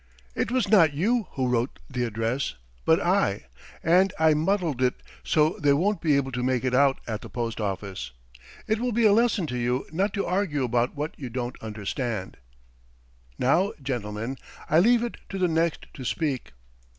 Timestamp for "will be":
8.79-9.05